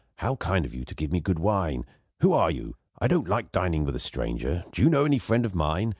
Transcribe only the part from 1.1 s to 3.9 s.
me good wine. Who are you? I don't like dining